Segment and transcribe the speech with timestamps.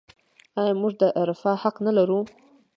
[0.59, 2.19] آیا موږ د رفاه حق نلرو؟